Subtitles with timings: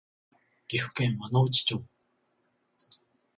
[0.67, 1.85] 岐阜県輪之内町